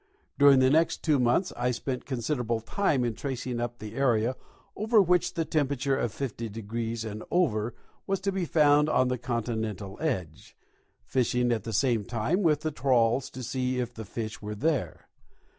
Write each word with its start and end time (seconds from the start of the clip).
During 0.39 0.57
the 0.57 0.71
next 0.71 1.03
two 1.03 1.19
months 1.19 1.53
I 1.55 1.69
spent 1.69 2.07
considerable 2.07 2.59
time 2.59 3.05
in 3.05 3.13
tracing 3.13 3.59
up 3.59 3.77
the 3.77 3.93
area 3.93 4.35
over 4.75 4.99
which 4.99 5.35
the 5.35 5.45
temperature 5.45 5.95
of 5.95 6.11
50° 6.11 7.05
and 7.05 7.23
over 7.29 7.75
was 8.07 8.19
to 8.21 8.31
be 8.31 8.45
found 8.45 8.89
on 8.89 9.09
the 9.09 9.19
continental 9.19 9.99
edge, 10.01 10.57
fishing 11.05 11.51
at 11.51 11.65
the 11.65 11.71
same 11.73 12.03
time 12.03 12.41
with 12.41 12.61
the 12.61 12.71
trawls 12.71 13.29
to 13.29 13.43
see 13.43 13.77
if 13.79 13.93
the 13.93 14.03
fish 14.05 14.41
were 14.41 14.55
there. 14.55 15.07